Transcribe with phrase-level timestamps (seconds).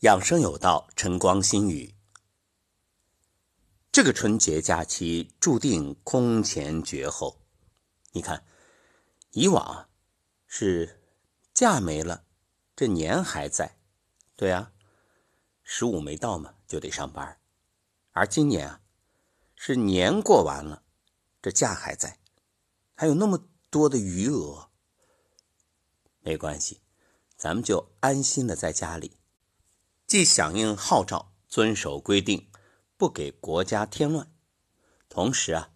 [0.00, 1.94] 养生有道，晨光心语。
[3.92, 7.42] 这个春节假期注定空前绝后。
[8.12, 8.42] 你看，
[9.32, 9.90] 以往
[10.46, 11.02] 是
[11.52, 12.24] 假没了，
[12.74, 13.76] 这年还在，
[14.36, 14.72] 对啊，
[15.62, 17.38] 十五没到嘛，就得上班。
[18.12, 18.80] 而今年啊，
[19.54, 20.82] 是年过完了，
[21.42, 22.18] 这假还在，
[22.94, 24.70] 还有那么多的余额。
[26.20, 26.80] 没关系，
[27.36, 29.18] 咱们就安心的在家里，
[30.10, 32.50] 既响应号召，遵守规定，
[32.96, 34.28] 不给国家添乱，
[35.08, 35.70] 同时啊，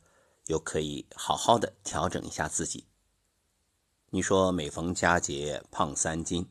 [0.47, 2.89] 又可以好好的调整一下自己。
[4.11, 6.51] 你说每逢佳节胖三斤，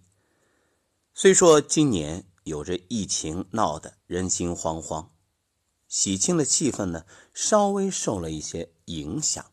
[1.13, 5.09] 虽说今年有着疫情闹得人心惶惶，
[5.89, 9.45] 喜庆的气氛呢稍微受了一些影响，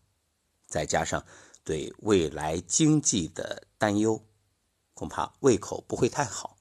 [0.68, 1.26] 再加上
[1.64, 4.24] 对未来经济的担忧。
[4.94, 6.58] 恐怕胃口不会太好，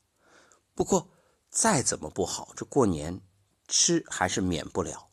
[0.74, 1.12] 不过
[1.60, 3.20] 再怎么不好，这过年
[3.68, 5.10] 吃还是免不了。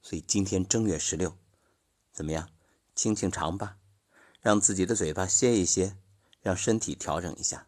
[0.00, 1.36] 所以今天正月十六，
[2.12, 2.50] 怎么样？
[2.94, 3.78] 清清肠吧，
[4.40, 5.96] 让自己的嘴巴歇一歇，
[6.40, 7.66] 让身体调整一下。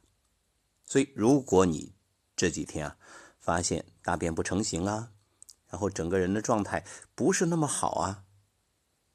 [0.85, 1.93] 所以，如果你
[2.37, 2.97] 这几天啊
[3.41, 5.11] 发现大便不成形啊，
[5.67, 8.23] 然后整个人的状态不是那么好啊，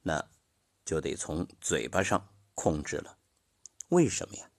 [0.02, 0.28] 那
[0.84, 3.18] 就得从嘴巴上控制了。
[3.88, 4.50] 为什么呀？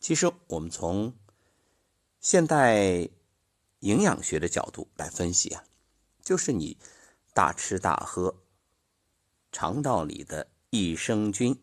[0.00, 1.14] 其实，我们从
[2.20, 3.10] 现代
[3.82, 5.64] 营养学的角度来分析啊，
[6.24, 6.76] 就是你
[7.32, 8.36] 大吃大喝，
[9.52, 11.60] 肠道里的益生菌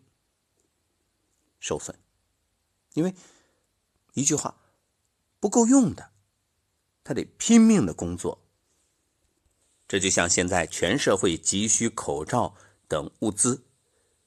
[1.59, 1.97] 受损。
[2.93, 3.13] 因为
[4.13, 4.55] 一句话
[5.39, 6.11] 不够用的，
[7.03, 8.41] 他得拼命的工作。
[9.87, 12.55] 这就像现在全社会急需口罩
[12.87, 13.63] 等物资。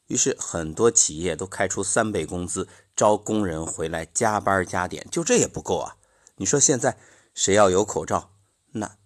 [0.07, 5.97] 于是很多企业都开出三倍工资，招工人回来加班加点，就这也不够啊！
[6.37, 6.99] 你说现在
[7.35, 8.37] 谁要有口罩，
[8.73, 8.99] 那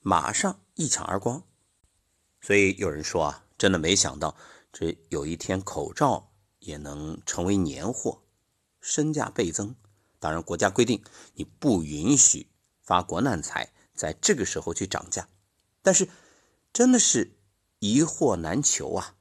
[0.00, 1.42] 马上一抢而光。
[2.40, 4.36] 所以有人说啊，真的没想到
[4.72, 8.22] 这有一天口罩也能成为年货，
[8.80, 9.74] 身价倍增。
[10.18, 11.02] 当然，国家规定
[11.34, 12.48] 你不允许
[12.82, 15.28] 发国难财，在这个时候去涨价，
[15.82, 16.08] 但是
[16.72, 17.36] 真的是
[17.80, 19.16] 一货难求啊！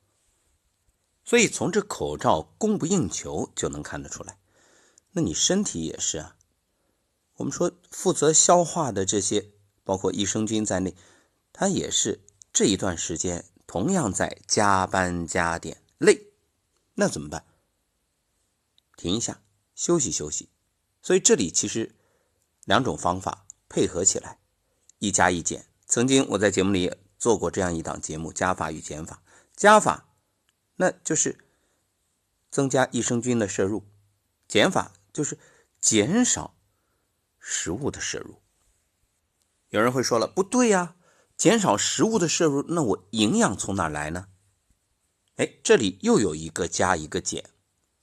[1.23, 4.37] 所以从这口罩供不应求就能看得出来，
[5.11, 6.35] 那你身体也是啊。
[7.35, 9.51] 我们说负责消化的这些，
[9.83, 10.95] 包括益生菌在内，
[11.51, 16.27] 它也是这一段时间同样在加班加点，累，
[16.95, 17.45] 那怎么办？
[18.95, 19.41] 停一下，
[19.73, 20.49] 休息休息。
[21.01, 21.95] 所以这里其实
[22.65, 24.39] 两种方法配合起来，
[24.99, 25.65] 一加一减。
[25.87, 29.23] 曾经我在节目里做过这样一档节目：加法与减法。
[29.55, 30.07] 加法。
[30.77, 31.37] 那就是
[32.49, 33.83] 增加益生菌的摄入，
[34.47, 35.37] 减法就是
[35.79, 36.55] 减少
[37.41, 38.41] 食物的摄入。
[39.69, 40.95] 有人会说了，不对呀，
[41.35, 44.27] 减少食物的摄入，那我营养从哪来呢？
[45.35, 47.49] 哎，这里又有一个加一个减。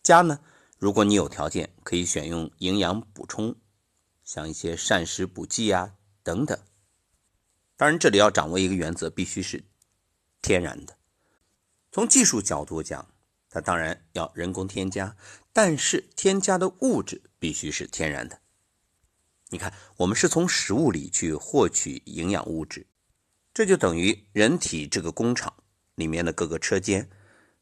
[0.03, 0.41] 加呢，
[0.76, 3.54] 如果你有条件，可以选用营养补充，
[4.25, 6.59] 像一些膳食补剂啊等等。
[7.76, 9.65] 当然，这里要掌握一个原则，必须是
[10.43, 10.97] 天然的。
[11.93, 13.09] 从技术角度讲，
[13.50, 15.16] 它当然要人工添加，
[15.53, 18.41] 但是添加的物质必须是天然的。
[19.50, 22.86] 你看，我们是从食物里去获取营养物质，
[23.54, 25.53] 这就等于人体这个工厂
[25.94, 27.09] 里面的各个车间。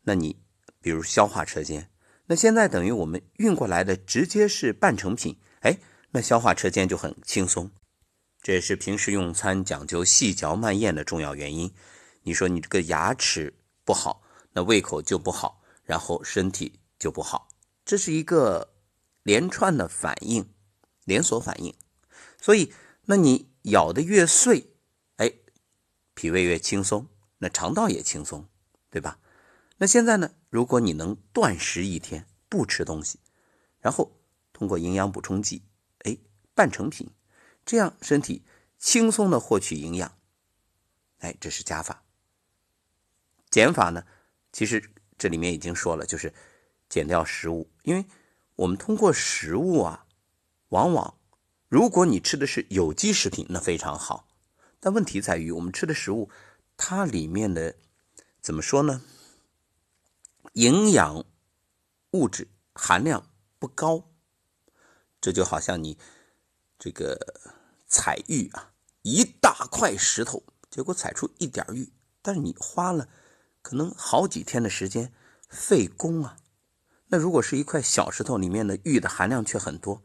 [0.03, 0.37] 那你
[0.81, 1.91] 比如消化车间，
[2.27, 5.79] 那现在等于我们运过来的直接是半成品，哎，
[6.11, 7.71] 那消化车间就很轻松。
[8.43, 11.73] 这也是平时用餐讲究细嚼慢咽的重要原因。
[12.23, 13.55] 你说你这个牙齿。
[13.87, 14.21] 不好，
[14.51, 17.47] 那胃口就不好，然后身体就不好，
[17.85, 18.75] 这是一个
[19.23, 20.45] 连串的反应，
[21.07, 21.75] 连锁反应。
[22.39, 22.75] 所以，
[23.07, 24.75] 那你咬的越碎，
[25.17, 25.33] 哎，
[26.13, 27.09] 脾胃越轻松，
[27.39, 28.47] 那肠道也轻松，
[28.91, 29.19] 对吧？
[29.79, 33.19] 那现在呢，如果你能断食一天，不吃东西，
[33.81, 34.21] 然后
[34.53, 35.63] 通过营养补充剂，
[36.05, 36.17] 哎，
[36.55, 37.11] 半成品，
[37.65, 38.45] 这样身体
[38.79, 40.19] 轻松的获取营养，
[41.19, 42.05] 哎，这是加法。
[43.51, 44.07] 减法呢，
[44.53, 46.33] 其实这里面已经说了，就是
[46.89, 48.07] 减掉食物，因为
[48.55, 50.06] 我们通过食物啊，
[50.69, 51.19] 往往
[51.69, 54.29] 如果你吃的是有机食品，那非常好。
[54.81, 56.31] 但问题在于，我们吃的食物，
[56.77, 57.75] 它里面的
[58.41, 59.03] 怎么说呢？
[60.53, 61.25] 营养
[62.13, 64.11] 物质含量不高。
[65.21, 65.99] 这就好像你
[66.79, 67.19] 这个
[67.89, 68.73] 采玉啊，
[69.03, 71.93] 一大块石头，结果采出一点玉，
[72.23, 73.09] 但是你花了。
[73.63, 75.13] 可能好几天的时间
[75.49, 76.37] 费工啊，
[77.09, 80.05] 那如果是一块小石头里面的玉的含量却很多，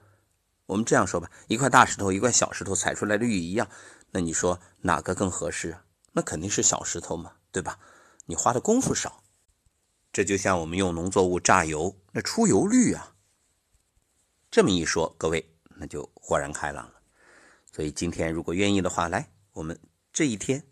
[0.71, 3.67] 我们这样说吧，一块大石头，一块小石头踩出来的玉一样，
[4.11, 5.83] 那你说哪个更合适啊？
[6.13, 7.77] 那肯定是小石头嘛，对吧？
[8.25, 9.21] 你花的功夫少。
[10.13, 13.15] 这就像我们用农作物榨油，那出油率啊。
[14.49, 17.01] 这么一说，各位那就豁然开朗了。
[17.69, 19.77] 所以今天如果愿意的话，来，我们
[20.13, 20.63] 这一天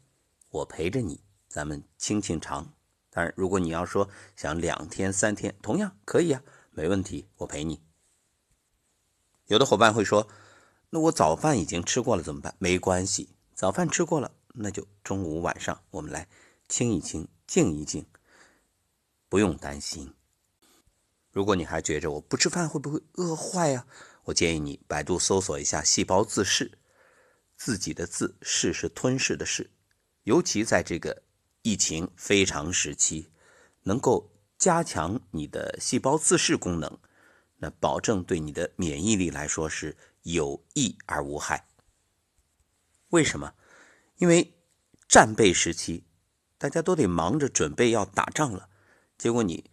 [0.49, 2.73] 我陪着你，咱们清清肠。
[3.09, 4.07] 当然，如果你要说
[4.37, 6.41] 想两天三天，同样可以啊，
[6.71, 7.81] 没问题，我陪你。
[9.49, 10.27] 有的伙伴会说，
[10.91, 12.53] 那我早饭已经吃过了怎么办？
[12.59, 16.27] 没关系，早饭吃过了，那就中午晚上我们来
[16.67, 18.05] 清一清，静一静，
[19.27, 20.13] 不用担心。
[21.31, 23.87] 如果你还觉着我不吃饭会不会饿坏呀？
[24.25, 26.77] 我建议你百度搜索一下“细胞自噬”。
[27.57, 29.71] 自己的自噬是吞噬的噬，
[30.25, 31.23] 尤其在这个
[31.63, 33.31] 疫情非常时期，
[33.81, 36.99] 能够加强你的细胞自噬功能，
[37.59, 41.67] 那保证对你的免疫力来说是有益而无害。
[43.09, 43.53] 为什么？
[44.17, 44.55] 因为
[45.07, 46.03] 战备时期，
[46.57, 48.69] 大家都得忙着准备要打仗了，
[49.17, 49.69] 结果你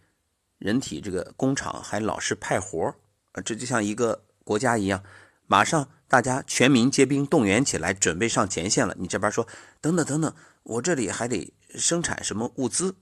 [0.57, 2.95] 人体这个工厂还老是派活，
[3.43, 5.03] 这就像一个国家一样，
[5.47, 5.89] 马上。
[6.09, 8.95] 大家全民皆兵，动员起来，准备上前线了。
[8.97, 9.45] 你这边说，
[9.81, 12.95] 等等等等，我这里还得生产什么物资？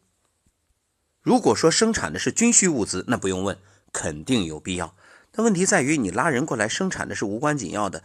[1.21, 3.59] 如果说生产的是军需物资，那不用问，
[3.95, 4.93] 肯定有必要。
[5.31, 8.03] 但问题在于，你拉人过来生产的是无关紧要的，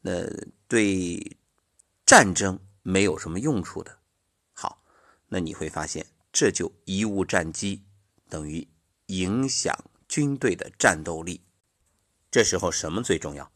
[0.00, 0.28] 那
[0.66, 1.36] 对
[2.04, 3.98] 战争没有什么用处的。
[4.52, 4.82] 好，
[5.28, 7.84] 那你会发现，这就贻误战机，
[8.28, 8.66] 等于
[9.06, 9.72] 影响
[10.08, 11.40] 军队的战斗力。
[12.28, 13.52] 这时候什么最重要？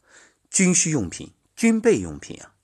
[0.49, 2.55] 军需用品、军备用品啊，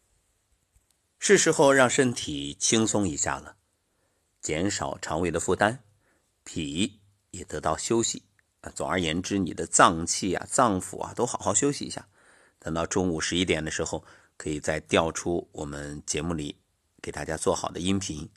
[1.20, 3.58] 是时候让身体轻松一下了，
[4.42, 5.80] 减少肠胃的负担，
[6.46, 7.02] 脾
[7.32, 8.24] 也得到休息。
[8.72, 12.08] 总而言之，你的脏器啊、脏腑啊都好好休息一下。
[12.60, 14.04] 等到中午十一点的时候，
[14.38, 16.58] 可以再调出我们节目里
[17.02, 18.30] 给大家做好的音频，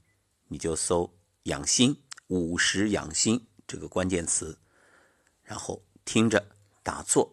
[0.48, 1.12] 你就搜
[1.44, 4.58] “养心午时养心”这个关键词，
[5.42, 6.46] 然后听着
[6.82, 7.32] 打坐。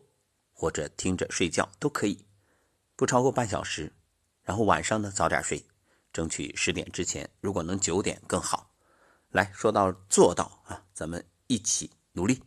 [0.56, 2.26] 或者听着睡觉都可以，
[2.96, 3.92] 不超过半小时。
[4.44, 5.66] 然后晚上呢早点睡，
[6.14, 7.30] 争取十点之前。
[7.42, 8.72] 如果能九点更好。
[9.32, 12.42] 来说到做到啊，咱们一起努力。